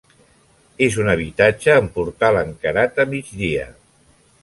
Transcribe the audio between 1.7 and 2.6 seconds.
amb portal